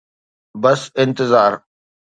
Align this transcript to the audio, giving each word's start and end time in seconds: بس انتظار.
بس 0.63 0.81
انتظار. 0.97 1.63